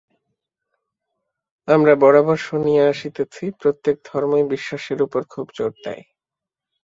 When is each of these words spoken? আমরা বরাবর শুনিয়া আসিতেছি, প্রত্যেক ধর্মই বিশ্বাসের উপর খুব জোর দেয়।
আমরা 1.67 1.93
বরাবর 1.95 2.37
শুনিয়া 2.47 2.83
আসিতেছি, 2.87 3.43
প্রত্যেক 3.61 3.95
ধর্মই 4.05 4.45
বিশ্বাসের 4.49 4.99
উপর 5.01 5.21
খুব 5.29 5.45
জোর 5.55 5.71
দেয়। 5.85 6.03